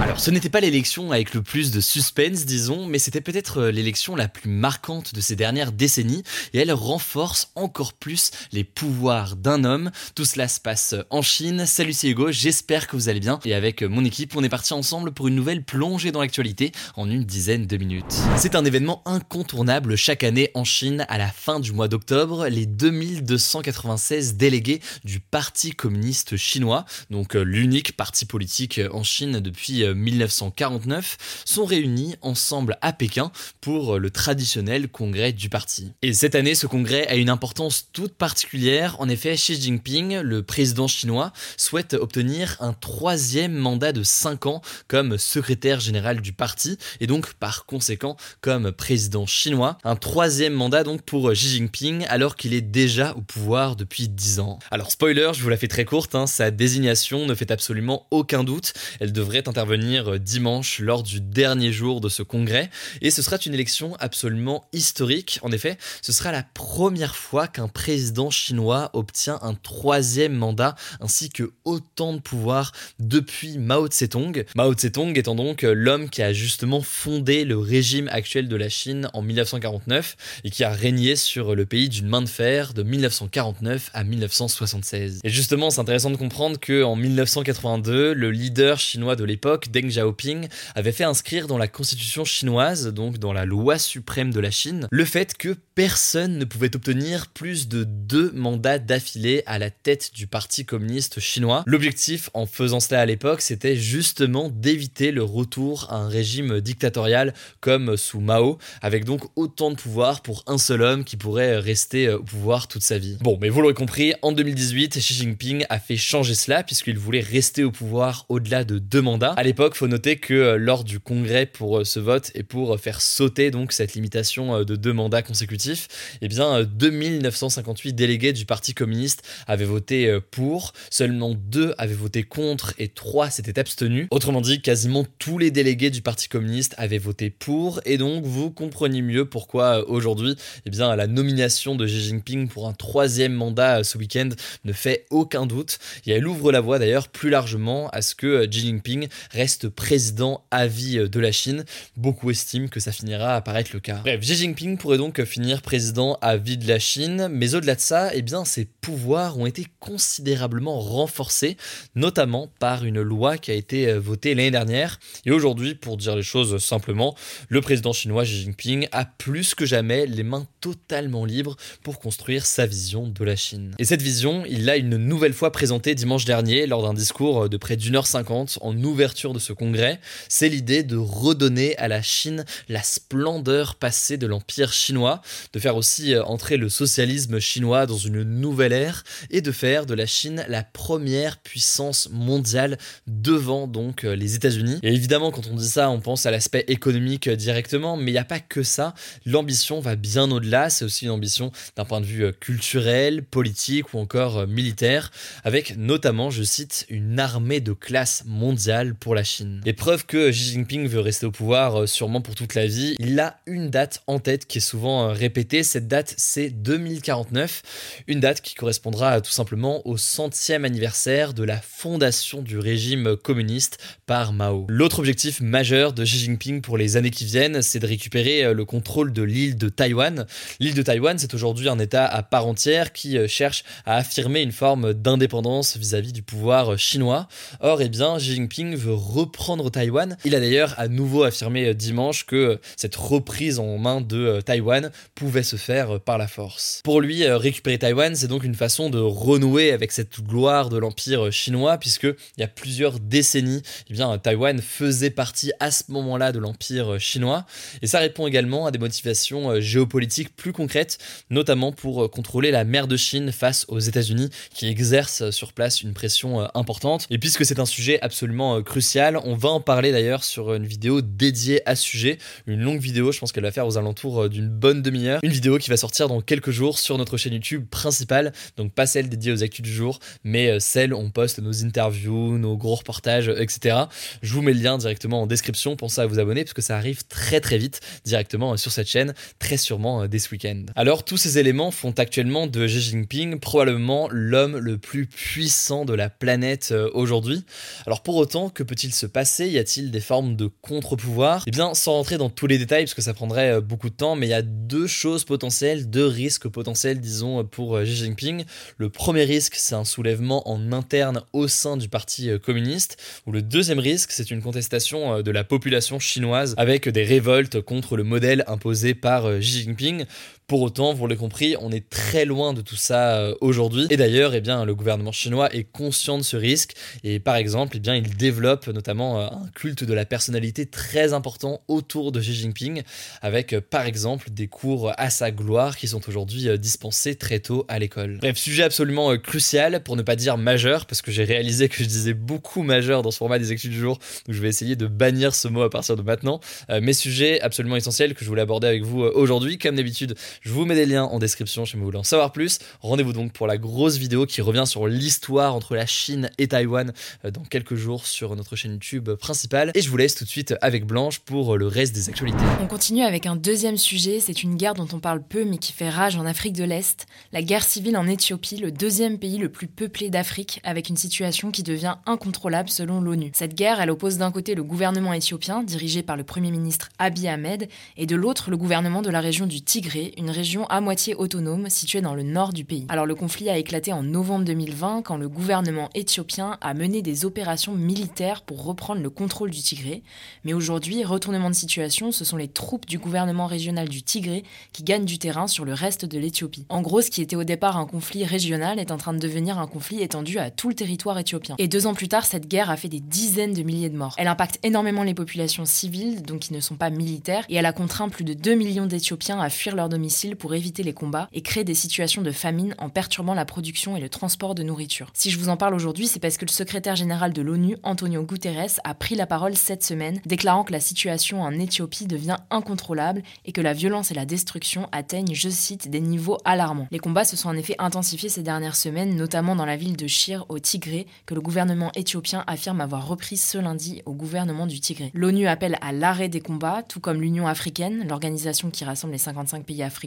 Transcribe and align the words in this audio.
Alors 0.00 0.18
ce 0.18 0.30
n'était 0.30 0.48
pas 0.48 0.60
l'élection 0.60 1.12
avec 1.12 1.34
le 1.34 1.42
plus 1.42 1.70
de 1.70 1.80
suspense, 1.80 2.46
disons, 2.46 2.86
mais 2.86 2.98
c'était 2.98 3.20
peut-être 3.20 3.58
euh, 3.58 3.70
l'élection 3.70 4.16
la 4.16 4.28
plus 4.28 4.48
marquante 4.48 5.14
de 5.14 5.20
ces 5.20 5.36
dernières 5.36 5.72
décennies, 5.72 6.22
et 6.54 6.58
elle 6.60 6.72
renforce 6.72 7.50
encore 7.54 7.92
plus 7.92 8.30
les 8.50 8.64
pouvoirs 8.64 9.36
d'un 9.36 9.62
homme. 9.62 9.90
Tout 10.14 10.24
cela 10.24 10.48
se 10.48 10.58
passe 10.58 10.94
en 11.10 11.20
Chine. 11.20 11.66
Salut 11.66 11.92
c'est 11.92 12.08
Hugo, 12.08 12.32
j'espère 12.32 12.86
que 12.86 12.96
vous 12.96 13.10
allez 13.10 13.20
bien, 13.20 13.40
et 13.44 13.52
avec 13.52 13.82
mon 13.82 14.02
équipe, 14.02 14.34
on 14.36 14.42
est 14.42 14.48
parti 14.48 14.72
ensemble 14.72 15.12
pour 15.12 15.28
une 15.28 15.34
nouvelle 15.34 15.64
plongée 15.64 16.12
dans 16.12 16.22
l'actualité 16.22 16.72
en 16.96 17.10
une 17.10 17.24
dizaine 17.24 17.66
de 17.66 17.76
minutes. 17.76 18.16
C'est 18.38 18.54
un 18.54 18.64
événement 18.64 19.02
incontournable 19.04 19.96
chaque 19.96 20.24
année 20.24 20.50
en 20.54 20.64
Chine 20.64 21.04
à 21.10 21.18
la 21.18 21.28
fin 21.28 21.60
du 21.60 21.72
mois 21.72 21.88
d'octobre, 21.88 22.46
les 22.48 22.64
2296 22.64 24.36
délégués 24.36 24.80
du 25.04 25.20
Parti 25.20 25.72
communiste 25.72 26.38
chinois, 26.38 26.86
donc 27.10 27.36
euh, 27.36 27.42
l'unique 27.42 27.98
parti 27.98 28.24
politique 28.24 28.80
en 28.92 29.02
Chine 29.02 29.40
depuis 29.40 29.84
1949, 29.94 31.42
sont 31.44 31.64
réunis 31.64 32.16
ensemble 32.22 32.78
à 32.80 32.92
Pékin 32.92 33.32
pour 33.60 33.98
le 33.98 34.10
traditionnel 34.10 34.88
congrès 34.88 35.32
du 35.32 35.48
parti. 35.48 35.92
Et 36.02 36.12
cette 36.12 36.34
année, 36.34 36.54
ce 36.54 36.66
congrès 36.66 37.06
a 37.08 37.16
une 37.16 37.30
importance 37.30 37.88
toute 37.92 38.14
particulière. 38.14 38.96
En 39.00 39.08
effet, 39.08 39.34
Xi 39.34 39.60
Jinping, 39.60 40.20
le 40.20 40.42
président 40.42 40.86
chinois, 40.86 41.32
souhaite 41.56 41.94
obtenir 41.94 42.56
un 42.60 42.72
troisième 42.72 43.54
mandat 43.54 43.92
de 43.92 44.02
5 44.02 44.46
ans 44.46 44.62
comme 44.88 45.18
secrétaire 45.18 45.80
général 45.80 46.20
du 46.20 46.32
parti 46.32 46.78
et 47.00 47.06
donc 47.06 47.34
par 47.34 47.66
conséquent 47.66 48.16
comme 48.40 48.72
président 48.72 49.26
chinois. 49.26 49.78
Un 49.84 49.96
troisième 49.96 50.54
mandat 50.54 50.84
donc 50.84 51.02
pour 51.02 51.30
Xi 51.32 51.56
Jinping 51.56 52.06
alors 52.08 52.36
qu'il 52.36 52.54
est 52.54 52.60
déjà 52.60 53.12
au 53.16 53.20
pouvoir 53.20 53.76
depuis 53.76 54.08
10 54.08 54.40
ans. 54.40 54.58
Alors 54.70 54.90
spoiler, 54.90 55.30
je 55.34 55.42
vous 55.42 55.48
la 55.48 55.56
fais 55.56 55.68
très 55.68 55.84
courte, 55.84 56.14
hein, 56.14 56.26
sa 56.26 56.50
désignation 56.50 57.26
ne 57.26 57.34
fait 57.34 57.50
absolument 57.50 58.06
aucun 58.10 58.44
doute. 58.44 58.72
Elle 59.00 59.12
devrait 59.12 59.48
intervenir 59.48 59.79
dimanche 60.18 60.80
lors 60.80 61.02
du 61.02 61.20
dernier 61.20 61.72
jour 61.72 62.00
de 62.00 62.08
ce 62.08 62.22
congrès 62.22 62.70
et 63.00 63.10
ce 63.10 63.22
sera 63.22 63.36
une 63.44 63.54
élection 63.54 63.96
absolument 63.98 64.68
historique. 64.72 65.38
En 65.42 65.52
effet, 65.52 65.78
ce 66.02 66.12
sera 66.12 66.32
la 66.32 66.42
première 66.42 67.16
fois 67.16 67.48
qu'un 67.48 67.68
président 67.68 68.30
chinois 68.30 68.90
obtient 68.92 69.38
un 69.42 69.54
troisième 69.54 70.34
mandat 70.34 70.74
ainsi 71.00 71.30
que 71.30 71.52
autant 71.64 72.12
de 72.12 72.20
pouvoir 72.20 72.72
depuis 72.98 73.58
Mao 73.58 73.88
Tse-tung. 73.88 74.44
Mao 74.54 74.74
Tse-tung 74.74 75.16
étant 75.16 75.34
donc 75.34 75.62
l'homme 75.62 76.10
qui 76.10 76.22
a 76.22 76.32
justement 76.32 76.82
fondé 76.82 77.44
le 77.44 77.58
régime 77.58 78.08
actuel 78.08 78.48
de 78.48 78.56
la 78.56 78.68
Chine 78.68 79.08
en 79.14 79.22
1949 79.22 80.16
et 80.44 80.50
qui 80.50 80.64
a 80.64 80.70
régné 80.70 81.16
sur 81.16 81.54
le 81.54 81.66
pays 81.66 81.88
d'une 81.88 82.08
main 82.08 82.22
de 82.22 82.28
fer 82.28 82.74
de 82.74 82.82
1949 82.82 83.90
à 83.94 84.04
1976. 84.04 85.20
Et 85.24 85.30
justement, 85.30 85.70
c'est 85.70 85.80
intéressant 85.80 86.10
de 86.10 86.16
comprendre 86.16 86.58
que 86.58 86.82
en 86.82 86.96
1982, 86.96 88.12
le 88.12 88.30
leader 88.30 88.78
chinois 88.78 89.16
de 89.16 89.24
l'époque, 89.24 89.69
Deng 89.70 89.88
Xiaoping, 89.88 90.48
avait 90.74 90.92
fait 90.92 91.04
inscrire 91.04 91.46
dans 91.46 91.58
la 91.58 91.68
constitution 91.68 92.24
chinoise, 92.24 92.88
donc 92.88 93.18
dans 93.18 93.32
la 93.32 93.44
loi 93.44 93.78
suprême 93.78 94.32
de 94.32 94.40
la 94.40 94.50
Chine, 94.50 94.88
le 94.90 95.04
fait 95.04 95.36
que 95.36 95.56
personne 95.74 96.38
ne 96.38 96.44
pouvait 96.44 96.74
obtenir 96.76 97.28
plus 97.28 97.68
de 97.68 97.84
deux 97.84 98.32
mandats 98.32 98.78
d'affilée 98.78 99.42
à 99.46 99.58
la 99.58 99.70
tête 99.70 100.10
du 100.14 100.26
Parti 100.26 100.64
communiste 100.64 101.20
chinois. 101.20 101.62
L'objectif 101.66 102.30
en 102.34 102.46
faisant 102.46 102.80
cela 102.80 103.00
à 103.00 103.06
l'époque, 103.06 103.40
c'était 103.40 103.76
justement 103.76 104.50
d'éviter 104.50 105.10
le 105.10 105.22
retour 105.22 105.86
à 105.90 105.96
un 105.96 106.08
régime 106.08 106.60
dictatorial 106.60 107.34
comme 107.60 107.96
sous 107.96 108.20
Mao, 108.20 108.58
avec 108.82 109.04
donc 109.04 109.22
autant 109.36 109.70
de 109.70 109.76
pouvoir 109.76 110.20
pour 110.22 110.44
un 110.46 110.58
seul 110.58 110.82
homme 110.82 111.04
qui 111.04 111.16
pourrait 111.16 111.58
rester 111.58 112.10
au 112.10 112.22
pouvoir 112.22 112.68
toute 112.68 112.82
sa 112.82 112.98
vie. 112.98 113.16
Bon, 113.20 113.38
mais 113.40 113.48
vous 113.48 113.60
l'aurez 113.60 113.74
compris, 113.74 114.12
en 114.22 114.32
2018, 114.32 114.98
Xi 114.98 115.14
Jinping 115.14 115.64
a 115.68 115.78
fait 115.78 115.96
changer 115.96 116.34
cela 116.34 116.62
puisqu'il 116.62 116.98
voulait 116.98 117.20
rester 117.20 117.64
au 117.64 117.70
pouvoir 117.70 118.26
au-delà 118.28 118.64
de 118.64 118.78
deux 118.78 119.02
mandats. 119.02 119.34
Faut 119.74 119.88
noter 119.88 120.16
que 120.16 120.34
euh, 120.34 120.56
lors 120.56 120.84
du 120.84 121.00
congrès 121.00 121.46
pour 121.46 121.78
euh, 121.78 121.84
ce 121.84 122.00
vote 122.00 122.30
et 122.34 122.42
pour 122.42 122.78
faire 122.78 123.00
sauter 123.00 123.50
donc 123.50 123.72
cette 123.72 123.94
limitation 123.94 124.56
euh, 124.56 124.64
de 124.64 124.76
deux 124.76 124.92
mandats 124.92 125.22
consécutifs, 125.22 125.88
eh 126.22 126.28
bien 126.28 126.62
2958 126.62 127.92
délégués 127.92 128.32
du 128.32 128.46
Parti 128.46 128.74
communiste 128.74 129.22
avaient 129.46 129.64
voté 129.64 130.18
pour, 130.30 130.72
seulement 130.90 131.34
deux 131.34 131.74
avaient 131.78 131.94
voté 131.94 132.22
contre 132.22 132.74
et 132.78 132.88
trois 132.88 133.30
s'étaient 133.30 133.58
abstenus. 133.58 134.06
Autrement 134.10 134.40
dit, 134.40 134.62
quasiment 134.62 135.04
tous 135.18 135.38
les 135.38 135.50
délégués 135.50 135.90
du 135.90 136.02
Parti 136.02 136.28
communiste 136.28 136.74
avaient 136.78 136.98
voté 136.98 137.30
pour. 137.30 137.80
Et 137.84 137.98
donc 137.98 138.24
vous 138.24 138.50
comprenez 138.50 139.02
mieux 139.02 139.24
pourquoi 139.24 139.88
aujourd'hui, 139.88 140.36
eh 140.66 140.70
bien 140.70 140.94
la 140.96 141.06
nomination 141.06 141.74
de 141.74 141.86
Xi 141.86 142.00
Jinping 142.00 142.48
pour 142.48 142.68
un 142.68 142.72
troisième 142.72 143.34
mandat 143.34 143.84
ce 143.84 143.98
week-end 143.98 144.30
ne 144.64 144.72
fait 144.72 145.06
aucun 145.10 145.46
doute. 145.46 145.78
Et 146.06 146.12
elle 146.12 146.26
ouvre 146.26 146.52
la 146.52 146.60
voie 146.60 146.78
d'ailleurs 146.78 147.08
plus 147.08 147.30
largement 147.30 147.88
à 147.90 148.02
ce 148.02 148.14
que 148.14 148.46
Xi 148.46 148.60
Jinping 148.60 149.08
reste 149.40 149.70
président 149.70 150.44
à 150.50 150.66
vie 150.66 151.08
de 151.08 151.20
la 151.20 151.32
Chine. 151.32 151.64
Beaucoup 151.96 152.30
estiment 152.30 152.68
que 152.68 152.78
ça 152.78 152.92
finira 152.92 153.34
à 153.34 153.40
paraître 153.40 153.70
le 153.72 153.80
cas. 153.80 154.00
Bref, 154.04 154.20
Xi 154.20 154.34
Jinping 154.34 154.76
pourrait 154.76 154.98
donc 154.98 155.24
finir 155.24 155.62
président 155.62 156.18
à 156.20 156.36
vie 156.36 156.58
de 156.58 156.68
la 156.68 156.78
Chine, 156.78 157.28
mais 157.30 157.54
au-delà 157.54 157.74
de 157.74 157.80
ça, 157.80 158.10
eh 158.12 158.20
bien 158.20 158.44
ses 158.44 158.66
pouvoirs 158.66 159.38
ont 159.38 159.46
été 159.46 159.66
considérablement 159.78 160.78
renforcés, 160.78 161.56
notamment 161.94 162.52
par 162.58 162.84
une 162.84 163.00
loi 163.00 163.38
qui 163.38 163.50
a 163.50 163.54
été 163.54 163.90
votée 163.94 164.34
l'année 164.34 164.50
dernière. 164.50 165.00
Et 165.24 165.30
aujourd'hui, 165.30 165.74
pour 165.74 165.96
dire 165.96 166.16
les 166.16 166.22
choses 166.22 166.62
simplement, 166.62 167.16
le 167.48 167.62
président 167.62 167.94
chinois 167.94 168.24
Xi 168.24 168.42
Jinping 168.42 168.88
a 168.92 169.06
plus 169.06 169.54
que 169.54 169.64
jamais 169.64 170.04
les 170.04 170.22
mains 170.22 170.46
totalement 170.60 171.24
libres 171.24 171.56
pour 171.82 171.98
construire 171.98 172.44
sa 172.44 172.66
vision 172.66 173.08
de 173.08 173.24
la 173.24 173.36
Chine. 173.36 173.74
Et 173.78 173.86
cette 173.86 174.02
vision, 174.02 174.44
il 174.46 174.66
l'a 174.66 174.76
une 174.76 174.98
nouvelle 174.98 175.32
fois 175.32 175.50
présentée 175.50 175.94
dimanche 175.94 176.26
dernier 176.26 176.66
lors 176.66 176.82
d'un 176.82 176.92
discours 176.92 177.48
de 177.48 177.56
près 177.56 177.76
d'une 177.76 177.96
heure 177.96 178.06
cinquante 178.06 178.58
en 178.60 178.76
ouverture 178.84 179.29
de 179.34 179.38
ce 179.38 179.52
congrès. 179.52 180.00
C'est 180.28 180.48
l'idée 180.48 180.82
de 180.82 180.96
redonner 180.96 181.76
à 181.78 181.88
la 181.88 182.02
Chine 182.02 182.44
la 182.68 182.82
splendeur 182.82 183.74
passée 183.74 184.16
de 184.16 184.26
l'empire 184.26 184.72
chinois, 184.72 185.22
de 185.52 185.58
faire 185.58 185.76
aussi 185.76 186.16
entrer 186.16 186.56
le 186.56 186.68
socialisme 186.68 187.38
chinois 187.38 187.86
dans 187.86 187.98
une 187.98 188.22
nouvelle 188.22 188.72
ère 188.72 189.04
et 189.30 189.40
de 189.40 189.52
faire 189.52 189.86
de 189.86 189.94
la 189.94 190.06
Chine 190.06 190.44
la 190.48 190.62
première 190.62 191.38
puissance 191.38 192.08
mondiale 192.10 192.78
devant 193.06 193.66
donc 193.66 194.02
les 194.02 194.34
États-Unis. 194.34 194.78
Et 194.82 194.94
évidemment, 194.94 195.30
quand 195.30 195.46
on 195.50 195.56
dit 195.56 195.68
ça, 195.68 195.90
on 195.90 196.00
pense 196.00 196.26
à 196.26 196.30
l'aspect 196.30 196.64
économique 196.68 197.28
directement, 197.28 197.96
mais 197.96 198.10
il 198.10 198.14
n'y 198.14 198.18
a 198.18 198.24
pas 198.24 198.40
que 198.40 198.62
ça. 198.62 198.94
L'ambition 199.26 199.80
va 199.80 199.96
bien 199.96 200.30
au-delà. 200.30 200.70
C'est 200.70 200.84
aussi 200.84 201.04
une 201.04 201.10
ambition 201.10 201.52
d'un 201.76 201.84
point 201.84 202.00
de 202.00 202.06
vue 202.06 202.32
culturel, 202.32 203.22
politique 203.22 203.94
ou 203.94 203.98
encore 203.98 204.46
militaire, 204.46 205.10
avec 205.44 205.76
notamment, 205.76 206.30
je 206.30 206.42
cite, 206.42 206.86
une 206.88 207.18
armée 207.18 207.60
de 207.60 207.72
classe 207.72 208.24
mondiale 208.26 208.94
pour 208.94 209.14
la 209.14 209.19
Chine. 209.24 209.60
Et 209.66 209.72
preuve 209.72 210.06
que 210.06 210.30
Xi 210.30 210.52
Jinping 210.52 210.86
veut 210.86 211.00
rester 211.00 211.26
au 211.26 211.30
pouvoir 211.30 211.88
sûrement 211.88 212.20
pour 212.20 212.34
toute 212.34 212.54
la 212.54 212.66
vie, 212.66 212.94
il 212.98 213.18
a 213.20 213.38
une 213.46 213.70
date 213.70 214.02
en 214.06 214.18
tête 214.18 214.46
qui 214.46 214.58
est 214.58 214.60
souvent 214.60 215.12
répétée. 215.12 215.62
Cette 215.62 215.88
date, 215.88 216.14
c'est 216.16 216.50
2049, 216.50 217.62
une 218.06 218.20
date 218.20 218.40
qui 218.40 218.54
correspondra 218.54 219.20
tout 219.20 219.30
simplement 219.30 219.86
au 219.86 219.96
centième 219.96 220.64
anniversaire 220.64 221.34
de 221.34 221.44
la 221.44 221.60
fondation 221.60 222.42
du 222.42 222.58
régime 222.58 223.16
communiste 223.16 223.78
par 224.06 224.32
Mao. 224.32 224.66
L'autre 224.68 224.98
objectif 224.98 225.40
majeur 225.40 225.92
de 225.92 226.04
Xi 226.04 226.18
Jinping 226.18 226.60
pour 226.60 226.78
les 226.78 226.96
années 226.96 227.10
qui 227.10 227.24
viennent, 227.24 227.62
c'est 227.62 227.78
de 227.78 227.86
récupérer 227.86 228.52
le 228.52 228.64
contrôle 228.64 229.12
de 229.12 229.22
l'île 229.22 229.56
de 229.56 229.68
Taïwan. 229.68 230.26
L'île 230.58 230.74
de 230.74 230.82
Taïwan, 230.82 231.18
c'est 231.18 231.34
aujourd'hui 231.34 231.68
un 231.68 231.78
État 231.78 232.06
à 232.06 232.22
part 232.22 232.46
entière 232.46 232.92
qui 232.92 233.16
cherche 233.28 233.64
à 233.84 233.96
affirmer 233.96 234.40
une 234.40 234.52
forme 234.52 234.94
d'indépendance 234.94 235.76
vis-à-vis 235.76 236.12
du 236.12 236.22
pouvoir 236.22 236.78
chinois. 236.78 237.28
Or, 237.60 237.82
eh 237.82 237.88
bien, 237.88 238.16
Xi 238.18 238.34
Jinping 238.34 238.74
veut 238.76 238.94
reprendre 239.10 239.70
Taïwan. 239.70 240.16
Il 240.24 240.34
a 240.34 240.40
d'ailleurs 240.40 240.74
à 240.78 240.88
nouveau 240.88 241.24
affirmé 241.24 241.74
dimanche 241.74 242.26
que 242.26 242.58
cette 242.76 242.96
reprise 242.96 243.58
en 243.58 243.78
main 243.78 244.00
de 244.00 244.40
Taïwan 244.40 244.90
pouvait 245.14 245.42
se 245.42 245.56
faire 245.56 246.00
par 246.00 246.18
la 246.18 246.28
force. 246.28 246.80
Pour 246.84 247.00
lui, 247.00 247.26
récupérer 247.26 247.78
Taïwan, 247.78 248.14
c'est 248.14 248.28
donc 248.28 248.44
une 248.44 248.54
façon 248.54 248.90
de 248.90 248.98
renouer 248.98 249.72
avec 249.72 249.92
cette 249.92 250.20
gloire 250.20 250.68
de 250.68 250.78
l'empire 250.78 251.32
chinois, 251.32 251.78
puisque 251.78 252.04
il 252.04 252.40
y 252.40 252.42
a 252.42 252.48
plusieurs 252.48 253.00
décennies, 253.00 253.62
eh 253.88 253.92
bien, 253.92 254.16
Taïwan 254.18 254.60
faisait 254.60 255.10
partie 255.10 255.52
à 255.60 255.70
ce 255.70 255.84
moment-là 255.88 256.32
de 256.32 256.38
l'empire 256.38 256.98
chinois, 257.00 257.46
et 257.82 257.86
ça 257.86 257.98
répond 257.98 258.26
également 258.26 258.66
à 258.66 258.70
des 258.70 258.78
motivations 258.78 259.60
géopolitiques 259.60 260.34
plus 260.36 260.52
concrètes, 260.52 260.98
notamment 261.30 261.72
pour 261.72 262.10
contrôler 262.10 262.50
la 262.50 262.64
mer 262.64 262.86
de 262.86 262.96
Chine 262.96 263.32
face 263.32 263.64
aux 263.68 263.78
États-Unis, 263.78 264.30
qui 264.54 264.66
exercent 264.66 265.30
sur 265.30 265.52
place 265.52 265.82
une 265.82 265.94
pression 265.94 266.48
importante. 266.54 267.06
Et 267.10 267.18
puisque 267.18 267.44
c'est 267.44 267.58
un 267.58 267.66
sujet 267.66 267.98
absolument 268.02 268.62
crucial, 268.62 268.99
on 269.24 269.34
va 269.34 269.48
en 269.48 269.60
parler 269.60 269.92
d'ailleurs 269.92 270.24
sur 270.24 270.54
une 270.54 270.66
vidéo 270.66 271.00
dédiée 271.00 271.66
à 271.68 271.74
ce 271.74 271.82
sujet, 271.82 272.18
une 272.46 272.60
longue 272.60 272.80
vidéo, 272.80 273.12
je 273.12 273.18
pense 273.18 273.32
qu'elle 273.32 273.44
va 273.44 273.52
faire 273.52 273.66
aux 273.66 273.78
alentours 273.78 274.28
d'une 274.28 274.48
bonne 274.48 274.82
demi-heure, 274.82 275.20
une 275.22 275.32
vidéo 275.32 275.58
qui 275.58 275.70
va 275.70 275.76
sortir 275.76 276.08
dans 276.08 276.20
quelques 276.20 276.50
jours 276.50 276.78
sur 276.78 276.98
notre 276.98 277.16
chaîne 277.16 277.32
YouTube 277.32 277.66
principale, 277.70 278.32
donc 278.56 278.72
pas 278.72 278.86
celle 278.86 279.08
dédiée 279.08 279.32
aux 279.32 279.42
actus 279.42 279.62
du 279.62 279.72
jour, 279.72 279.98
mais 280.24 280.48
euh, 280.48 280.60
celle 280.60 280.92
où 280.92 280.98
on 280.98 281.10
poste 281.10 281.38
nos 281.38 281.64
interviews, 281.64 282.38
nos 282.38 282.56
gros 282.56 282.74
reportages, 282.74 283.28
etc. 283.28 283.84
Je 284.22 284.34
vous 284.34 284.42
mets 284.42 284.52
le 284.52 284.60
lien 284.60 284.78
directement 284.78 285.22
en 285.22 285.26
description, 285.26 285.76
pensez 285.76 286.00
à 286.00 286.06
vous 286.06 286.18
abonner 286.18 286.44
parce 286.44 286.54
que 286.54 286.62
ça 286.62 286.76
arrive 286.76 287.04
très 287.06 287.40
très 287.40 287.58
vite 287.58 287.80
directement 288.04 288.52
euh, 288.52 288.56
sur 288.56 288.72
cette 288.72 288.88
chaîne, 288.88 289.14
très 289.38 289.56
sûrement 289.56 290.02
euh, 290.02 290.08
dès 290.08 290.18
ce 290.18 290.30
week-end. 290.30 290.64
Alors 290.76 291.04
tous 291.04 291.16
ces 291.16 291.38
éléments 291.38 291.70
font 291.70 291.92
actuellement 291.92 292.46
de 292.46 292.66
Xi 292.66 292.80
Jinping 292.80 293.38
probablement 293.40 294.08
l'homme 294.10 294.58
le 294.58 294.78
plus 294.78 295.06
puissant 295.06 295.84
de 295.84 295.94
la 295.94 296.10
planète 296.10 296.74
aujourd'hui. 296.92 297.44
Alors 297.86 298.02
pour 298.02 298.16
autant, 298.16 298.50
que 298.50 298.62
peut-il 298.62 298.89
se 298.94 299.06
passer? 299.06 299.48
Y 299.48 299.58
a-t-il 299.58 299.90
des 299.90 300.00
formes 300.00 300.36
de 300.36 300.50
contre-pouvoir? 300.60 301.44
Eh 301.46 301.50
bien, 301.50 301.74
sans 301.74 301.92
rentrer 301.92 302.18
dans 302.18 302.30
tous 302.30 302.46
les 302.46 302.58
détails 302.58 302.84
parce 302.84 302.94
que 302.94 303.02
ça 303.02 303.14
prendrait 303.14 303.60
beaucoup 303.60 303.88
de 303.88 303.94
temps, 303.94 304.16
mais 304.16 304.26
il 304.26 304.30
y 304.30 304.34
a 304.34 304.42
deux 304.42 304.86
choses 304.86 305.24
potentielles, 305.24 305.90
deux 305.90 306.06
risques 306.06 306.48
potentiels, 306.48 307.00
disons, 307.00 307.44
pour 307.44 307.76
euh, 307.76 307.84
Xi 307.84 307.96
Jinping. 307.96 308.44
Le 308.78 308.88
premier 308.88 309.24
risque, 309.24 309.54
c'est 309.56 309.74
un 309.74 309.84
soulèvement 309.84 310.48
en 310.48 310.72
interne 310.72 311.22
au 311.32 311.48
sein 311.48 311.76
du 311.76 311.88
Parti 311.88 312.30
euh, 312.30 312.38
communiste, 312.38 312.96
ou 313.26 313.32
le 313.32 313.42
deuxième 313.42 313.78
risque, 313.78 314.12
c'est 314.12 314.30
une 314.30 314.42
contestation 314.42 315.14
euh, 315.14 315.22
de 315.22 315.30
la 315.30 315.44
population 315.44 315.98
chinoise 315.98 316.54
avec 316.56 316.88
des 316.88 317.04
révoltes 317.04 317.60
contre 317.60 317.96
le 317.96 318.04
modèle 318.04 318.44
imposé 318.46 318.94
par 318.94 319.38
Xi 319.38 319.62
Jinping. 319.62 320.04
Pour 320.50 320.62
autant, 320.62 320.92
vous 320.94 321.06
l'avez 321.06 321.16
compris, 321.16 321.54
on 321.60 321.70
est 321.70 321.88
très 321.88 322.24
loin 322.24 322.52
de 322.52 322.60
tout 322.60 322.74
ça 322.74 323.18
euh, 323.18 323.36
aujourd'hui. 323.40 323.86
Et 323.88 323.96
d'ailleurs, 323.96 324.34
eh 324.34 324.40
bien, 324.40 324.64
le 324.64 324.74
gouvernement 324.74 325.12
chinois 325.12 325.48
est 325.54 325.62
conscient 325.62 326.18
de 326.18 326.24
ce 326.24 326.36
risque. 326.36 326.72
Et 327.04 327.20
par 327.20 327.36
exemple, 327.36 327.76
eh 327.76 327.78
bien, 327.78 327.94
il 327.94 328.16
développe 328.16 328.66
notamment 328.66 329.20
euh, 329.20 329.26
un 329.26 329.48
culte 329.54 329.84
de 329.84 329.94
la 329.94 330.04
personnalité 330.04 330.66
très 330.66 331.12
important 331.12 331.62
autour 331.68 332.10
de 332.10 332.18
Xi 332.18 332.34
Jinping, 332.34 332.82
avec 333.22 333.52
euh, 333.52 333.60
par 333.60 333.86
exemple 333.86 334.28
des 334.30 334.48
cours 334.48 334.90
à 334.98 335.08
sa 335.10 335.30
gloire 335.30 335.76
qui 335.76 335.86
sont 335.86 336.00
aujourd'hui 336.08 336.58
dispensés 336.58 337.14
très 337.14 337.38
tôt 337.38 337.64
à 337.68 337.78
l'école. 337.78 338.18
Bref, 338.20 338.36
sujet 338.36 338.64
absolument 338.64 339.16
crucial, 339.18 339.84
pour 339.84 339.94
ne 339.94 340.02
pas 340.02 340.16
dire 340.16 340.36
majeur, 340.36 340.86
parce 340.86 341.00
que 341.00 341.12
j'ai 341.12 341.22
réalisé 341.22 341.68
que 341.68 341.76
je 341.76 341.84
disais 341.84 342.12
beaucoup 342.12 342.64
majeur 342.64 343.02
dans 343.02 343.12
ce 343.12 343.18
format 343.18 343.38
des 343.38 343.52
actus 343.52 343.70
du 343.70 343.78
jour, 343.78 344.00
donc 344.26 344.34
je 344.34 344.42
vais 344.42 344.48
essayer 344.48 344.74
de 344.74 344.88
bannir 344.88 345.32
ce 345.32 345.46
mot 345.46 345.62
à 345.62 345.70
partir 345.70 345.94
de 345.94 346.02
maintenant. 346.02 346.40
mais 346.68 346.92
sujet 346.92 347.40
absolument 347.40 347.76
essentiel 347.76 348.14
que 348.14 348.24
je 348.24 348.28
voulais 348.28 348.42
aborder 348.42 348.66
avec 348.66 348.82
vous 348.82 349.02
aujourd'hui, 349.02 349.56
comme 349.56 349.76
d'habitude 349.76 350.16
je 350.40 350.52
vous 350.52 350.64
mets 350.64 350.74
des 350.74 350.86
liens 350.86 351.04
en 351.04 351.18
description 351.18 351.66
si 351.66 351.76
vous 351.76 351.84
voulez 351.84 351.98
en 351.98 352.02
savoir 352.02 352.32
plus. 352.32 352.60
Rendez-vous 352.80 353.12
donc 353.12 353.32
pour 353.32 353.46
la 353.46 353.58
grosse 353.58 353.98
vidéo 353.98 354.24
qui 354.24 354.40
revient 354.40 354.64
sur 354.66 354.86
l'histoire 354.86 355.54
entre 355.54 355.74
la 355.74 355.84
Chine 355.84 356.30
et 356.38 356.48
Taïwan 356.48 356.92
euh, 357.24 357.30
dans 357.30 357.42
quelques 357.42 357.74
jours 357.74 358.06
sur 358.06 358.34
notre 358.36 358.56
chaîne 358.56 358.72
YouTube 358.72 359.10
principale. 359.16 359.70
Et 359.74 359.82
je 359.82 359.90
vous 359.90 359.98
laisse 359.98 360.14
tout 360.14 360.24
de 360.24 360.30
suite 360.30 360.54
avec 360.62 360.86
Blanche 360.86 361.18
pour 361.18 361.58
le 361.58 361.66
reste 361.66 361.94
des 361.94 362.08
actualités. 362.08 362.42
On 362.62 362.66
continue 362.66 363.02
avec 363.02 363.26
un 363.26 363.36
deuxième 363.36 363.76
sujet. 363.76 364.18
C'est 364.20 364.42
une 364.42 364.56
guerre 364.56 364.74
dont 364.74 364.88
on 364.92 364.98
parle 364.98 365.22
peu 365.22 365.44
mais 365.44 365.58
qui 365.58 365.72
fait 365.72 365.90
rage 365.90 366.16
en 366.16 366.24
Afrique 366.24 366.54
de 366.54 366.64
l'Est. 366.64 367.06
La 367.32 367.42
guerre 367.42 367.64
civile 367.64 367.98
en 367.98 368.06
Éthiopie, 368.06 368.56
le 368.56 368.72
deuxième 368.72 369.18
pays 369.18 369.36
le 369.36 369.50
plus 369.50 369.66
peuplé 369.66 370.08
d'Afrique, 370.08 370.60
avec 370.64 370.88
une 370.88 370.96
situation 370.96 371.50
qui 371.50 371.62
devient 371.62 371.96
incontrôlable 372.06 372.70
selon 372.70 373.02
l'ONU. 373.02 373.30
Cette 373.34 373.54
guerre, 373.54 373.80
elle 373.80 373.90
oppose 373.90 374.16
d'un 374.16 374.30
côté 374.30 374.54
le 374.54 374.62
gouvernement 374.62 375.12
éthiopien, 375.12 375.62
dirigé 375.62 376.02
par 376.02 376.16
le 376.16 376.24
Premier 376.24 376.50
ministre 376.50 376.88
Abiy 376.98 377.28
Ahmed, 377.28 377.68
et 377.98 378.06
de 378.06 378.16
l'autre 378.16 378.50
le 378.50 378.56
gouvernement 378.56 379.02
de 379.02 379.10
la 379.10 379.20
région 379.20 379.46
du 379.46 379.60
Tigré, 379.60 380.14
une 380.16 380.29
région 380.30 380.66
à 380.66 380.80
moitié 380.80 381.14
autonome 381.14 381.68
située 381.68 382.00
dans 382.00 382.14
le 382.14 382.22
nord 382.22 382.52
du 382.52 382.64
pays. 382.64 382.86
Alors 382.88 383.06
le 383.06 383.14
conflit 383.14 383.50
a 383.50 383.58
éclaté 383.58 383.92
en 383.92 384.02
novembre 384.02 384.44
2020 384.44 385.02
quand 385.02 385.16
le 385.16 385.28
gouvernement 385.28 385.90
éthiopien 385.94 386.58
a 386.60 386.74
mené 386.74 387.02
des 387.02 387.24
opérations 387.24 387.72
militaires 387.72 388.42
pour 388.42 388.64
reprendre 388.64 389.02
le 389.02 389.10
contrôle 389.10 389.50
du 389.50 389.60
Tigré. 389.60 390.02
Mais 390.44 390.52
aujourd'hui, 390.52 391.04
retournement 391.04 391.50
de 391.50 391.54
situation, 391.54 392.12
ce 392.12 392.24
sont 392.24 392.36
les 392.36 392.48
troupes 392.48 392.86
du 392.86 392.98
gouvernement 392.98 393.46
régional 393.46 393.88
du 393.88 394.02
Tigré 394.02 394.44
qui 394.72 394.82
gagnent 394.82 395.04
du 395.04 395.18
terrain 395.18 395.46
sur 395.46 395.64
le 395.64 395.72
reste 395.72 396.04
de 396.04 396.18
l'Éthiopie. 396.18 396.66
En 396.68 396.82
gros, 396.82 397.00
ce 397.00 397.10
qui 397.10 397.22
était 397.22 397.36
au 397.36 397.44
départ 397.44 397.76
un 397.76 397.86
conflit 397.86 398.24
régional 398.24 398.78
est 398.78 398.90
en 398.90 398.96
train 398.96 399.14
de 399.14 399.18
devenir 399.18 399.58
un 399.58 399.66
conflit 399.66 400.02
étendu 400.02 400.38
à 400.38 400.50
tout 400.50 400.68
le 400.68 400.74
territoire 400.74 401.18
éthiopien. 401.18 401.56
Et 401.58 401.68
deux 401.68 401.86
ans 401.86 401.94
plus 401.94 402.08
tard, 402.08 402.24
cette 402.26 402.48
guerre 402.48 402.70
a 402.70 402.76
fait 402.76 402.88
des 402.88 403.00
dizaines 403.00 403.54
de 403.54 403.62
milliers 403.62 403.90
de 403.90 403.96
morts. 403.96 404.14
Elle 404.18 404.28
impacte 404.28 404.58
énormément 404.62 405.02
les 405.02 405.14
populations 405.14 405.64
civiles, 405.64 406.22
donc 406.22 406.40
qui 406.40 406.52
ne 406.52 406.60
sont 406.60 406.76
pas 406.76 406.90
militaires, 406.90 407.44
et 407.48 407.56
elle 407.56 407.66
a 407.66 407.72
contraint 407.72 408.08
plus 408.08 408.24
de 408.24 408.34
2 408.34 408.54
millions 408.54 408.86
d'Éthiopiens 408.86 409.40
à 409.40 409.50
fuir 409.50 409.74
leur 409.76 409.88
domicile 409.88 410.09
pour 410.38 410.54
éviter 410.54 410.82
les 410.82 410.92
combats 410.92 411.28
et 411.32 411.40
créer 411.40 411.64
des 411.64 411.74
situations 411.74 412.22
de 412.22 412.32
famine 412.32 412.74
en 412.78 412.88
perturbant 412.88 413.34
la 413.34 413.44
production 413.44 413.96
et 413.96 414.00
le 414.00 414.08
transport 414.08 414.54
de 414.54 414.62
nourriture. 414.62 415.10
Si 415.14 415.30
je 415.30 415.38
vous 415.38 415.48
en 415.48 415.56
parle 415.56 415.74
aujourd'hui, 415.74 416.08
c'est 416.08 416.18
parce 416.18 416.36
que 416.36 416.44
le 416.44 416.50
secrétaire 416.50 416.96
général 416.96 417.32
de 417.32 417.42
l'ONU, 417.42 417.76
Antonio 417.82 418.22
Guterres, 418.22 418.80
a 418.84 418.94
pris 418.94 419.14
la 419.14 419.26
parole 419.26 419.56
cette 419.56 419.84
semaine, 419.84 420.20
déclarant 420.26 420.64
que 420.64 420.72
la 420.72 420.80
situation 420.80 421.42
en 421.42 421.52
Éthiopie 421.52 422.06
devient 422.06 422.38
incontrôlable 422.50 423.22
et 423.44 423.52
que 423.52 423.60
la 423.60 423.72
violence 423.72 424.10
et 424.10 424.14
la 424.14 424.26
destruction 424.26 424.88
atteignent, 424.92 425.34
je 425.34 425.48
cite, 425.48 425.88
des 425.88 426.00
niveaux 426.00 426.38
alarmants. 426.44 426.88
Les 426.90 426.98
combats 426.98 427.24
se 427.24 427.36
sont 427.36 427.48
en 427.48 427.56
effet 427.56 427.76
intensifiés 427.78 428.28
ces 428.28 428.42
dernières 428.42 428.76
semaines, 428.76 429.14
notamment 429.14 429.54
dans 429.54 429.66
la 429.66 429.76
ville 429.76 429.96
de 429.96 430.06
Shire 430.06 430.44
au 430.48 430.58
Tigré, 430.58 431.06
que 431.26 431.34
le 431.34 431.40
gouvernement 431.40 431.92
éthiopien 431.94 432.44
affirme 432.46 432.80
avoir 432.80 433.06
repris 433.06 433.36
ce 433.36 433.58
lundi 433.58 434.02
au 434.06 434.12
gouvernement 434.12 434.66
du 434.66 434.80
Tigré. 434.80 435.12
L'ONU 435.14 435.46
appelle 435.46 435.78
à 435.80 435.92
l'arrêt 435.92 436.28
des 436.28 436.40
combats, 436.40 436.82
tout 436.82 437.00
comme 437.00 437.20
l'Union 437.20 437.46
africaine, 437.46 438.06
l'organisation 438.08 438.70
qui 438.70 438.84
rassemble 438.84 439.12
les 439.12 439.18
55 439.18 439.64
pays 439.64 439.82
africains, 439.82 439.99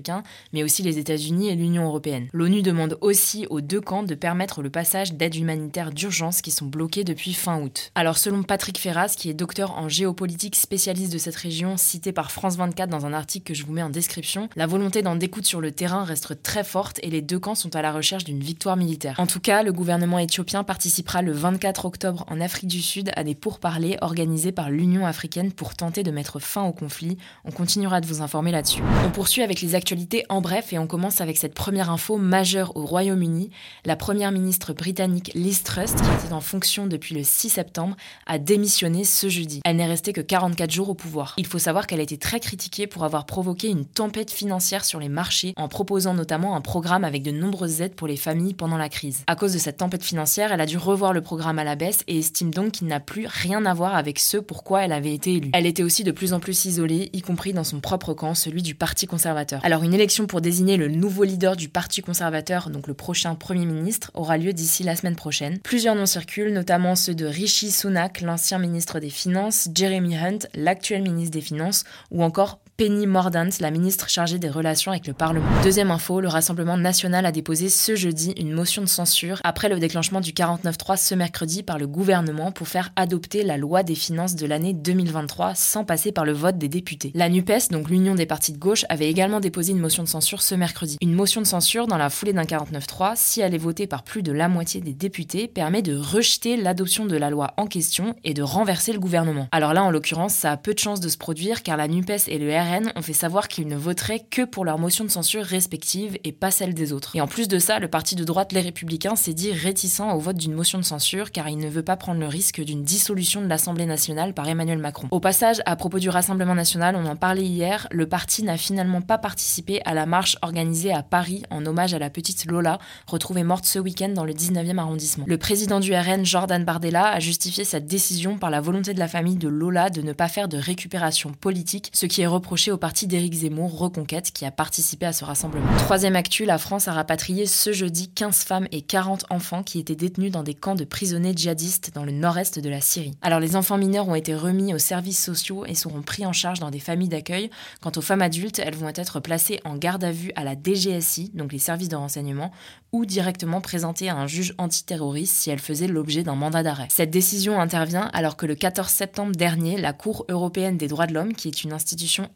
mais 0.53 0.63
aussi 0.63 0.81
les 0.83 0.97
États-Unis 0.97 1.49
et 1.49 1.55
l'Union 1.55 1.85
européenne. 1.85 2.27
L'ONU 2.33 2.61
demande 2.61 2.97
aussi 3.01 3.45
aux 3.49 3.61
deux 3.61 3.81
camps 3.81 4.03
de 4.03 4.15
permettre 4.15 4.61
le 4.61 4.69
passage 4.69 5.13
d'aides 5.13 5.35
humanitaires 5.35 5.91
d'urgence 5.91 6.41
qui 6.41 6.51
sont 6.51 6.65
bloquées 6.65 7.03
depuis 7.03 7.33
fin 7.33 7.59
août. 7.61 7.91
Alors 7.95 8.17
selon 8.17 8.43
Patrick 8.43 8.77
Ferraz, 8.77 9.15
qui 9.17 9.29
est 9.29 9.33
docteur 9.33 9.77
en 9.77 9.89
géopolitique 9.89 10.55
spécialiste 10.55 11.13
de 11.13 11.17
cette 11.17 11.35
région, 11.35 11.77
cité 11.77 12.11
par 12.11 12.31
France 12.31 12.57
24 12.57 12.89
dans 12.89 13.05
un 13.05 13.13
article 13.13 13.45
que 13.45 13.53
je 13.53 13.65
vous 13.65 13.73
mets 13.73 13.83
en 13.83 13.89
description, 13.89 14.49
la 14.55 14.67
volonté 14.67 15.01
d'en 15.01 15.15
découdre 15.15 15.47
sur 15.47 15.61
le 15.61 15.71
terrain 15.71 16.03
reste 16.03 16.41
très 16.43 16.63
forte 16.63 16.99
et 17.03 17.09
les 17.09 17.21
deux 17.21 17.39
camps 17.39 17.55
sont 17.55 17.75
à 17.75 17.81
la 17.81 17.91
recherche 17.91 18.23
d'une 18.23 18.39
victoire 18.39 18.77
militaire. 18.77 19.19
En 19.19 19.27
tout 19.27 19.39
cas, 19.39 19.63
le 19.63 19.73
gouvernement 19.73 20.19
éthiopien 20.19 20.63
participera 20.63 21.21
le 21.21 21.31
24 21.31 21.85
octobre 21.85 22.25
en 22.29 22.41
Afrique 22.41 22.69
du 22.69 22.81
Sud 22.81 23.11
à 23.15 23.23
des 23.23 23.35
pourparlers 23.35 23.97
organisés 24.01 24.51
par 24.51 24.69
l'Union 24.69 25.05
africaine 25.05 25.51
pour 25.51 25.75
tenter 25.75 26.03
de 26.03 26.11
mettre 26.11 26.39
fin 26.39 26.63
au 26.63 26.71
conflit. 26.71 27.17
On 27.45 27.51
continuera 27.51 28.01
de 28.01 28.07
vous 28.07 28.21
informer 28.21 28.51
là-dessus. 28.51 28.81
On 29.05 29.09
poursuit 29.09 29.41
avec 29.41 29.61
les 29.61 29.75
actualités 29.83 30.23
en 30.29 30.39
bref 30.39 30.71
et 30.71 30.79
on 30.79 30.87
commence 30.87 31.19
avec 31.19 31.35
cette 31.35 31.53
première 31.53 31.89
info 31.89 32.15
majeure 32.15 32.77
au 32.77 32.85
Royaume-Uni. 32.85 33.49
La 33.83 33.97
première 33.97 34.31
ministre 34.31 34.71
britannique 34.71 35.33
Liz 35.35 35.61
Truss, 35.63 35.91
qui 35.91 36.25
était 36.25 36.31
en 36.31 36.39
fonction 36.39 36.87
depuis 36.87 37.13
le 37.13 37.21
6 37.21 37.49
septembre, 37.49 37.97
a 38.25 38.37
démissionné 38.37 39.03
ce 39.03 39.27
jeudi. 39.27 39.59
Elle 39.65 39.75
n'est 39.75 39.85
restée 39.85 40.13
que 40.13 40.21
44 40.21 40.71
jours 40.71 40.87
au 40.87 40.93
pouvoir. 40.93 41.33
Il 41.37 41.45
faut 41.45 41.59
savoir 41.59 41.85
qu'elle 41.85 41.99
a 41.99 42.03
été 42.03 42.17
très 42.17 42.39
critiquée 42.39 42.87
pour 42.87 43.03
avoir 43.03 43.25
provoqué 43.25 43.67
une 43.67 43.83
tempête 43.83 44.31
financière 44.31 44.85
sur 44.85 45.01
les 45.01 45.09
marchés 45.09 45.53
en 45.57 45.67
proposant 45.67 46.13
notamment 46.13 46.55
un 46.55 46.61
programme 46.61 47.03
avec 47.03 47.21
de 47.21 47.31
nombreuses 47.31 47.81
aides 47.81 47.95
pour 47.95 48.07
les 48.07 48.15
familles 48.15 48.53
pendant 48.53 48.77
la 48.77 48.87
crise. 48.87 49.25
À 49.27 49.35
cause 49.35 49.51
de 49.51 49.59
cette 49.59 49.79
tempête 49.79 50.05
financière, 50.05 50.53
elle 50.53 50.61
a 50.61 50.65
dû 50.65 50.77
revoir 50.77 51.11
le 51.11 51.19
programme 51.19 51.59
à 51.59 51.65
la 51.65 51.75
baisse 51.75 52.05
et 52.07 52.19
estime 52.19 52.53
donc 52.53 52.71
qu'il 52.71 52.87
n'a 52.87 53.01
plus 53.01 53.27
rien 53.27 53.65
à 53.65 53.73
voir 53.73 53.95
avec 53.95 54.19
ce 54.19 54.37
pourquoi 54.37 54.85
elle 54.85 54.93
avait 54.93 55.13
été 55.13 55.33
élue. 55.33 55.51
Elle 55.53 55.65
était 55.65 55.83
aussi 55.83 56.05
de 56.05 56.11
plus 56.11 56.31
en 56.31 56.39
plus 56.39 56.63
isolée, 56.63 57.09
y 57.11 57.21
compris 57.21 57.51
dans 57.51 57.65
son 57.65 57.81
propre 57.81 58.13
camp, 58.13 58.33
celui 58.33 58.61
du 58.61 58.75
Parti 58.75 59.07
conservateur. 59.07 59.59
Une 59.81 59.95
élection 59.95 60.27
pour 60.27 60.41
désigner 60.41 60.77
le 60.77 60.89
nouveau 60.89 61.23
leader 61.23 61.55
du 61.55 61.69
Parti 61.69 62.01
conservateur, 62.01 62.69
donc 62.69 62.87
le 62.87 62.93
prochain 62.93 63.33
Premier 63.33 63.65
ministre, 63.65 64.11
aura 64.13 64.37
lieu 64.37 64.53
d'ici 64.53 64.83
la 64.83 64.95
semaine 64.95 65.15
prochaine. 65.15 65.57
Plusieurs 65.59 65.95
noms 65.95 66.05
circulent, 66.05 66.53
notamment 66.53 66.95
ceux 66.95 67.15
de 67.15 67.25
Rishi 67.25 67.71
Sunak, 67.71 68.21
l'ancien 68.21 68.59
ministre 68.59 68.99
des 68.99 69.09
Finances, 69.09 69.69
Jeremy 69.73 70.17
Hunt, 70.17 70.39
l'actuel 70.53 71.01
ministre 71.01 71.31
des 71.31 71.41
Finances, 71.41 71.85
ou 72.11 72.23
encore 72.23 72.59
Penny 72.83 73.07
Mordaunt, 73.07 73.47
la 73.61 73.71
ministre 73.71 74.09
chargée 74.09 74.39
des 74.39 74.49
relations 74.49 74.91
avec 74.91 75.07
le 75.07 75.13
Parlement. 75.13 75.45
Deuxième 75.63 75.89
info, 75.89 76.19
le 76.19 76.27
Rassemblement 76.27 76.75
national 76.75 77.25
a 77.25 77.31
déposé 77.31 77.69
ce 77.69 77.95
jeudi 77.95 78.33
une 78.37 78.51
motion 78.51 78.81
de 78.81 78.89
censure 78.89 79.39
après 79.45 79.69
le 79.69 79.79
déclenchement 79.79 80.19
du 80.19 80.33
49.3 80.33 80.97
ce 80.97 81.15
mercredi 81.15 81.63
par 81.63 81.77
le 81.77 81.87
gouvernement 81.87 82.51
pour 82.51 82.67
faire 82.67 82.91
adopter 82.97 83.43
la 83.43 83.55
loi 83.55 83.83
des 83.83 83.95
finances 83.95 84.35
de 84.35 84.45
l'année 84.45 84.73
2023 84.73 85.55
sans 85.55 85.85
passer 85.85 86.11
par 86.11 86.25
le 86.25 86.33
vote 86.33 86.57
des 86.57 86.67
députés. 86.67 87.13
La 87.15 87.29
NUPES, 87.29 87.69
donc 87.71 87.89
l'Union 87.89 88.15
des 88.15 88.25
partis 88.25 88.51
de 88.51 88.57
gauche, 88.57 88.83
avait 88.89 89.09
également 89.09 89.39
déposé 89.39 89.71
une 89.71 89.79
motion 89.79 90.03
de 90.03 90.09
censure 90.09 90.41
ce 90.41 90.53
mercredi. 90.53 90.97
Une 90.99 91.13
motion 91.13 91.39
de 91.39 91.47
censure 91.47 91.87
dans 91.87 91.97
la 91.97 92.09
foulée 92.09 92.33
d'un 92.33 92.43
49.3, 92.43 93.13
si 93.15 93.39
elle 93.39 93.55
est 93.55 93.57
votée 93.57 93.87
par 93.87 94.03
plus 94.03 94.23
de 94.23 94.33
la 94.33 94.49
moitié 94.49 94.81
des 94.81 94.93
députés, 94.93 95.47
permet 95.47 95.83
de 95.83 95.95
rejeter 95.95 96.57
l'adoption 96.57 97.05
de 97.05 97.15
la 97.15 97.29
loi 97.29 97.53
en 97.55 97.65
question 97.65 98.13
et 98.25 98.33
de 98.33 98.43
renverser 98.43 98.91
le 98.91 98.99
gouvernement. 98.99 99.47
Alors 99.53 99.73
là, 99.73 99.85
en 99.85 99.89
l'occurrence, 99.89 100.33
ça 100.33 100.51
a 100.51 100.57
peu 100.57 100.73
de 100.73 100.79
chances 100.79 100.99
de 100.99 101.07
se 101.07 101.17
produire 101.17 101.63
car 101.63 101.77
la 101.77 101.87
NUPES 101.87 102.27
et 102.27 102.37
le 102.37 102.51
RN 102.51 102.72
RN 102.73 102.91
ont 102.95 103.01
fait 103.01 103.13
savoir 103.13 103.47
qu'ils 103.47 103.67
ne 103.67 103.75
voteraient 103.75 104.25
que 104.29 104.43
pour 104.43 104.65
leur 104.65 104.79
motion 104.79 105.03
de 105.03 105.09
censure 105.09 105.43
respective 105.43 106.17
et 106.23 106.31
pas 106.31 106.51
celle 106.51 106.73
des 106.73 106.93
autres. 106.93 107.15
Et 107.15 107.21
en 107.21 107.27
plus 107.27 107.47
de 107.47 107.59
ça, 107.59 107.79
le 107.79 107.87
parti 107.87 108.15
de 108.15 108.23
droite 108.23 108.51
Les 108.51 108.61
Républicains 108.61 109.15
s'est 109.15 109.33
dit 109.33 109.51
réticent 109.51 109.99
au 109.99 110.19
vote 110.19 110.37
d'une 110.37 110.53
motion 110.53 110.79
de 110.79 110.83
censure 110.83 111.31
car 111.31 111.49
il 111.49 111.57
ne 111.57 111.69
veut 111.69 111.83
pas 111.83 111.97
prendre 111.97 112.19
le 112.19 112.27
risque 112.27 112.61
d'une 112.61 112.83
dissolution 112.83 113.41
de 113.41 113.47
l'Assemblée 113.47 113.85
nationale 113.85 114.33
par 114.33 114.47
Emmanuel 114.47 114.79
Macron. 114.79 115.07
Au 115.11 115.19
passage, 115.19 115.61
à 115.65 115.75
propos 115.75 115.99
du 115.99 116.09
Rassemblement 116.09 116.55
national, 116.55 116.95
on 116.95 117.05
en 117.05 117.15
parlait 117.15 117.43
hier, 117.43 117.87
le 117.91 118.07
parti 118.07 118.43
n'a 118.43 118.57
finalement 118.57 119.01
pas 119.01 119.17
participé 119.17 119.81
à 119.85 119.93
la 119.93 120.05
marche 120.05 120.37
organisée 120.41 120.93
à 120.93 121.03
Paris 121.03 121.43
en 121.49 121.65
hommage 121.65 121.93
à 121.93 121.99
la 121.99 122.09
petite 122.09 122.45
Lola, 122.45 122.79
retrouvée 123.07 123.43
morte 123.43 123.65
ce 123.65 123.79
week-end 123.79 124.09
dans 124.09 124.25
le 124.25 124.33
19e 124.33 124.77
arrondissement. 124.77 125.25
Le 125.27 125.37
président 125.37 125.79
du 125.79 125.93
RN, 125.93 126.25
Jordan 126.25 126.63
Bardella, 126.63 127.09
a 127.09 127.19
justifié 127.19 127.65
cette 127.65 127.85
décision 127.85 128.37
par 128.37 128.49
la 128.49 128.61
volonté 128.61 128.93
de 128.93 128.99
la 128.99 129.07
famille 129.07 129.35
de 129.35 129.47
Lola 129.47 129.89
de 129.89 130.01
ne 130.01 130.13
pas 130.13 130.27
faire 130.27 130.47
de 130.47 130.57
récupération 130.57 131.31
politique, 131.31 131.89
ce 131.93 132.05
qui 132.05 132.21
est 132.21 132.27
reproché 132.27 132.52
au 132.53 132.77
parti 132.77 133.07
d'Éric 133.07 133.33
Zemmour, 133.33 133.79
Reconquête, 133.79 134.31
qui 134.31 134.45
a 134.45 134.51
participé 134.51 135.07
à 135.07 135.13
ce 135.13 135.25
rassemblement. 135.25 135.65
Troisième 135.77 136.15
actu, 136.15 136.45
la 136.45 136.59
France 136.59 136.87
a 136.87 136.93
rapatrié 136.93 137.47
ce 137.47 137.73
jeudi 137.73 138.09
15 138.09 138.43
femmes 138.43 138.67
et 138.71 138.83
40 138.83 139.25
enfants 139.31 139.63
qui 139.63 139.79
étaient 139.79 139.95
détenus 139.95 140.31
dans 140.31 140.43
des 140.43 140.53
camps 140.53 140.75
de 140.75 140.83
prisonniers 140.83 141.33
djihadistes 141.35 141.91
dans 141.95 142.03
le 142.03 142.11
nord-est 142.11 142.59
de 142.59 142.69
la 142.69 142.79
Syrie. 142.79 143.17
Alors 143.23 143.39
les 143.39 143.55
enfants 143.55 143.79
mineurs 143.79 144.07
ont 144.07 144.13
été 144.13 144.35
remis 144.35 144.71
aux 144.71 144.79
services 144.79 145.23
sociaux 145.23 145.65
et 145.65 145.73
seront 145.73 146.03
pris 146.03 146.27
en 146.27 146.31
charge 146.31 146.59
dans 146.59 146.69
des 146.69 146.79
familles 146.79 147.09
d'accueil. 147.09 147.49
Quant 147.81 147.91
aux 147.95 148.01
femmes 148.01 148.21
adultes, 148.21 148.59
elles 148.59 148.75
vont 148.75 148.91
être 148.93 149.19
placées 149.19 149.59
en 149.65 149.75
garde 149.75 150.03
à 150.03 150.11
vue 150.11 150.31
à 150.35 150.43
la 150.43 150.53
DGSI, 150.53 151.31
donc 151.33 151.51
les 151.51 151.59
services 151.59 151.89
de 151.89 151.95
renseignement, 151.95 152.51
ou 152.91 153.07
directement 153.07 153.61
présentées 153.61 154.09
à 154.09 154.15
un 154.15 154.27
juge 154.27 154.53
antiterroriste 154.59 155.35
si 155.35 155.49
elles 155.49 155.57
faisaient 155.57 155.87
l'objet 155.87 156.21
d'un 156.21 156.35
mandat 156.35 156.61
d'arrêt. 156.61 156.87
Cette 156.91 157.09
décision 157.09 157.59
intervient 157.59 158.11
alors 158.13 158.37
que 158.37 158.45
le 158.45 158.53
14 158.53 158.87
septembre 158.87 159.31
dernier, 159.31 159.81
la 159.81 159.93
Cour 159.93 160.25
européenne 160.29 160.77
des 160.77 160.87
droits 160.87 161.07
de 161.07 161.13
l'homme, 161.13 161.33
qui 161.33 161.47
est 161.47 161.63
une 161.63 161.73
institution 161.73 162.29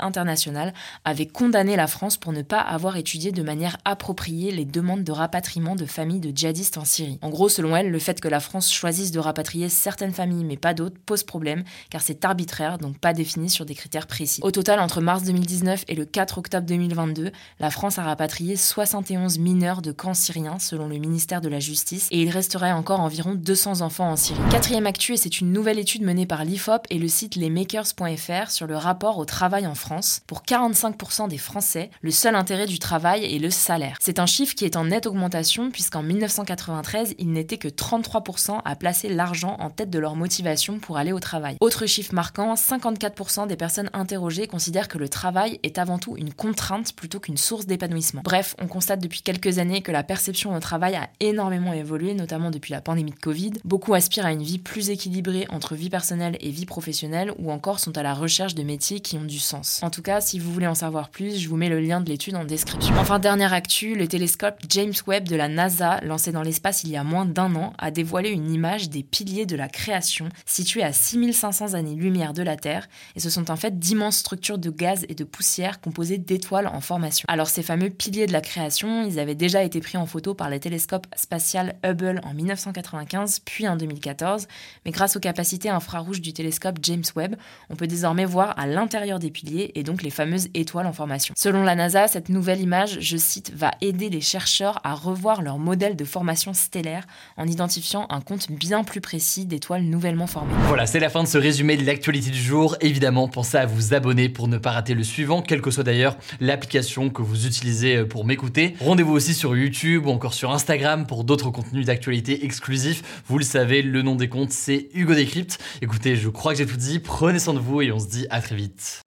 avait 1.04 1.26
condamné 1.26 1.76
la 1.76 1.88
France 1.88 2.18
pour 2.18 2.34
ne 2.34 2.42
pas 2.42 2.60
avoir 2.60 2.98
étudié 2.98 3.32
de 3.32 3.44
manière 3.44 3.78
appropriée 3.86 4.52
les 4.52 4.66
demandes 4.66 5.04
de 5.04 5.12
rapatriement 5.12 5.76
de 5.76 5.86
familles 5.86 6.20
de 6.20 6.36
djihadistes 6.36 6.78
en 6.78 6.86
Syrie. 6.86 7.20
En 7.22 7.30
gros, 7.30 7.50
selon 7.50 7.76
elle, 7.76 7.90
le 7.90 8.00
fait 8.00 8.22
que 8.22 8.28
la 8.28 8.40
France 8.40 8.72
choisisse 8.72 9.12
de 9.12 9.20
rapatrier 9.20 9.70
certaines 9.70 10.14
familles 10.14 10.46
mais 10.46 10.58
pas 10.58 10.74
d'autres 10.74 10.98
pose 11.06 11.24
problème 11.24 11.64
car 11.90 12.02
c'est 12.02 12.26
arbitraire, 12.26 12.78
donc 12.78 12.98
pas 12.98 13.14
défini 13.14 13.50
sur 13.50 13.66
des 13.66 13.76
critères 13.76 14.08
précis. 14.08 14.42
Au 14.44 14.52
total, 14.52 14.80
entre 14.80 15.02
mars 15.02 15.24
2019 15.24 15.86
et 15.88 15.96
le 15.96 16.06
4 16.06 16.38
octobre 16.38 16.66
2022, 16.66 17.32
la 17.60 17.70
France 17.70 18.00
a 18.00 18.04
rapatrié 18.04 18.56
71 18.56 19.40
mineurs 19.40 19.82
de 19.82 19.92
camps 19.92 20.14
syriens 20.14 20.60
selon 20.60 20.88
le 20.88 20.98
ministère 20.98 21.42
de 21.42 21.50
la 21.50 21.60
Justice 21.60 22.08
et 22.12 22.22
il 22.22 22.30
resterait 22.30 22.72
encore 22.72 23.00
environ 23.00 23.36
200 23.36 23.82
enfants 23.82 24.12
en 24.12 24.16
Syrie. 24.16 24.40
Quatrième 24.50 24.88
actu, 24.88 25.14
et 25.14 25.18
c'est 25.18 25.40
une 25.40 25.52
nouvelle 25.52 25.80
étude 25.80 26.04
menée 26.04 26.26
par 26.26 26.44
l'IFOP 26.44 26.86
et 26.90 27.00
le 27.00 27.08
site 27.08 27.36
lesmakers.fr 27.36 28.52
sur 28.52 28.68
le 28.68 28.78
rapport 28.78 29.18
au 29.18 29.26
travail 29.26 29.68
en 29.68 29.76
France. 29.76 29.97
Pour 30.28 30.44
45% 30.44 31.28
des 31.28 31.38
Français, 31.38 31.90
le 32.02 32.12
seul 32.12 32.36
intérêt 32.36 32.68
du 32.68 32.80
travail 32.80 33.26
est 33.26 33.40
le 33.40 33.50
salaire. 33.50 33.98
C'est 34.00 34.20
un 34.20 34.26
chiffre 34.26 34.56
qui 34.56 34.66
est 34.66 34.76
en 34.76 34.86
nette 34.86 35.08
augmentation 35.08 35.72
puisqu'en 35.72 36.04
1993, 36.04 37.16
il 37.18 37.32
n'était 37.32 37.58
que 37.58 37.68
33% 37.68 38.62
à 38.64 38.76
placer 38.76 39.10
l'argent 39.10 39.58
en 39.60 39.70
tête 39.70 39.90
de 39.90 40.00
leur 40.00 40.16
motivation 40.16 40.80
pour 40.80 40.98
aller 40.98 41.12
au 41.12 41.20
travail. 41.20 41.58
Autre 41.60 41.86
chiffre 41.86 42.14
marquant, 42.14 42.54
54% 42.54 43.48
des 43.48 43.56
personnes 43.56 43.90
interrogées 43.94 44.48
considèrent 44.48 44.88
que 44.88 44.98
le 44.98 45.10
travail 45.10 45.60
est 45.64 45.78
avant 45.78 46.00
tout 46.00 46.16
une 46.18 46.34
contrainte 46.34 46.94
plutôt 46.94 47.20
qu'une 47.20 47.38
source 47.38 47.66
d'épanouissement. 47.66 48.22
Bref, 48.24 48.56
on 48.60 48.68
constate 48.68 49.00
depuis 49.00 49.22
quelques 49.22 49.60
années 49.60 49.82
que 49.82 49.92
la 49.92 50.04
perception 50.04 50.56
au 50.56 50.60
travail 50.60 50.96
a 50.96 51.10
énormément 51.20 51.74
évolué, 51.74 52.14
notamment 52.14 52.52
depuis 52.52 52.72
la 52.72 52.82
pandémie 52.82 53.12
de 53.12 53.20
Covid. 53.20 53.54
Beaucoup 53.66 53.94
aspirent 53.94 54.26
à 54.26 54.32
une 54.32 54.44
vie 54.44 54.60
plus 54.60 54.90
équilibrée 54.90 55.46
entre 55.50 55.76
vie 55.76 55.90
personnelle 55.90 56.38
et 56.40 56.52
vie 56.52 56.66
professionnelle 56.66 57.32
ou 57.40 57.52
encore 57.52 57.80
sont 57.80 57.98
à 57.98 58.04
la 58.04 58.14
recherche 58.14 58.56
de 58.56 58.64
métiers 58.64 59.00
qui 59.00 59.18
ont 59.18 59.26
du 59.26 59.40
sens. 59.40 59.80
En 59.88 59.90
tout 59.90 60.02
cas, 60.02 60.20
si 60.20 60.38
vous 60.38 60.52
voulez 60.52 60.68
en 60.68 60.76
savoir 60.76 61.08
plus, 61.08 61.40
je 61.40 61.48
vous 61.48 61.56
mets 61.56 61.70
le 61.70 61.80
lien 61.80 62.02
de 62.02 62.10
l'étude 62.10 62.36
en 62.36 62.44
description. 62.44 62.94
Enfin, 62.98 63.20
dernière 63.20 63.54
actu, 63.54 63.96
le 63.96 64.06
télescope 64.06 64.60
James 64.68 64.92
Webb 65.08 65.30
de 65.30 65.38
la 65.38 65.48
NASA, 65.48 66.02
lancé 66.02 66.34
dans 66.34 66.42
l'espace 66.42 66.84
il 66.84 66.90
y 66.90 66.98
a 66.98 67.06
moins 67.06 67.26
d'un 67.26 67.56
an, 67.56 67.72
a 67.78 67.90
dévoilé 67.90 68.32
une 68.32 68.52
image 68.52 68.90
des 68.90 69.02
piliers 69.02 69.46
de 69.46 69.56
la 69.56 69.70
création 69.70 70.28
situés 70.46 70.84
à 70.84 70.92
6500 70.92 71.74
années-lumière 71.74 72.34
de 72.34 72.44
la 72.44 72.58
Terre 72.58 72.90
et 73.16 73.22
ce 73.22 73.30
sont 73.30 73.50
en 73.50 73.56
fait 73.56 73.80
d'immenses 73.80 74.18
structures 74.18 74.58
de 74.58 74.70
gaz 74.70 75.06
et 75.08 75.16
de 75.16 75.24
poussière 75.24 75.80
composées 75.80 76.18
d'étoiles 76.18 76.68
en 76.68 76.82
formation. 76.82 77.26
Alors 77.30 77.48
ces 77.48 77.64
fameux 77.64 77.90
piliers 77.90 78.28
de 78.28 78.34
la 78.34 78.42
création, 78.42 79.08
ils 79.08 79.20
avaient 79.20 79.36
déjà 79.36 79.64
été 79.64 79.80
pris 79.80 79.98
en 79.98 80.06
photo 80.06 80.34
par 80.34 80.50
le 80.50 80.60
télescope 80.60 81.08
spatial 81.16 81.78
Hubble 81.86 82.20
en 82.26 82.34
1995 82.34 83.40
puis 83.46 83.70
en 83.70 83.78
2014, 83.78 84.50
mais 84.84 84.92
grâce 84.92 85.16
aux 85.16 85.22
capacités 85.22 85.70
infrarouges 85.70 86.20
du 86.20 86.34
télescope 86.34 86.80
James 86.82 87.06
Webb, 87.16 87.38
on 87.70 87.78
peut 87.78 87.88
désormais 87.88 88.26
voir 88.26 88.54
à 88.60 88.68
l'intérieur 88.68 89.20
des 89.20 89.32
piliers 89.32 89.77
et 89.78 89.84
donc 89.84 90.02
les 90.02 90.10
fameuses 90.10 90.50
étoiles 90.56 90.88
en 90.88 90.92
formation. 90.92 91.34
Selon 91.38 91.64
la 91.64 91.76
NASA, 91.76 92.08
cette 92.08 92.30
nouvelle 92.30 92.60
image, 92.60 92.98
je 93.00 93.16
cite, 93.16 93.54
va 93.56 93.72
aider 93.80 94.10
les 94.10 94.22
chercheurs 94.22 94.82
à 94.84 94.96
revoir 94.96 95.44
leur 95.44 95.60
modèle 95.60 95.96
de 95.96 96.04
formation 96.04 96.54
stellaire 96.54 97.06
en 97.38 97.48
identifiant 97.48 98.08
un 98.10 98.20
compte 98.20 98.52
bien 98.52 98.84
plus 98.84 99.02
précis 99.02 99.46
d'étoiles 99.46 99.84
nouvellement 99.84 100.26
formées. 100.26 100.54
Voilà, 100.68 100.88
c'est 100.88 101.00
la 101.00 101.10
fin 101.10 101.22
de 101.22 101.28
ce 101.28 101.38
résumé 101.38 101.78
de 101.78 101.86
l'actualité 101.86 102.32
du 102.32 102.42
jour. 102.42 102.76
Évidemment, 102.82 103.28
pensez 103.28 103.58
à 103.58 103.68
vous 103.68 103.94
abonner 103.94 104.30
pour 104.30 104.48
ne 104.48 104.58
pas 104.58 104.72
rater 104.72 104.96
le 104.96 105.04
suivant, 105.04 105.44
quelle 105.44 105.62
que 105.62 105.70
soit 105.70 105.84
d'ailleurs 105.84 106.18
l'application 106.40 107.10
que 107.10 107.22
vous 107.22 107.46
utilisez 107.46 108.04
pour 108.04 108.26
m'écouter. 108.26 108.76
Rendez-vous 108.80 109.14
aussi 109.14 109.36
sur 109.36 109.56
YouTube 109.56 110.08
ou 110.08 110.10
encore 110.10 110.34
sur 110.34 110.52
Instagram 110.52 111.06
pour 111.06 111.24
d'autres 111.24 111.52
contenus 111.52 111.86
d'actualité 111.86 112.46
exclusifs. 112.46 113.22
Vous 113.28 113.38
le 113.38 113.46
savez, 113.46 113.84
le 113.84 114.02
nom 114.02 114.16
des 114.16 114.28
comptes, 114.28 114.52
c'est 114.52 114.90
Hugo 114.96 115.14
Décrypte. 115.14 115.60
Écoutez, 115.84 116.16
je 116.16 116.30
crois 116.30 116.54
que 116.54 116.58
j'ai 116.58 116.66
tout 116.66 116.78
dit. 116.78 116.98
Prenez 116.98 117.38
soin 117.38 117.54
de 117.54 117.60
vous 117.60 117.82
et 117.82 117.92
on 117.92 118.00
se 118.00 118.08
dit 118.08 118.26
à 118.32 118.42
très 118.42 118.56
vite. 118.56 119.07